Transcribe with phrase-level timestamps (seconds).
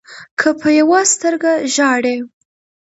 [0.39, 2.17] که په يوه سترګه ژاړې